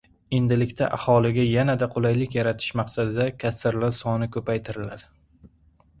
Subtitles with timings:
[0.35, 5.07] Endilikda aholiga yanada qulaylik yaratish maqsadida kassirlar soni koʻpaytiriladi.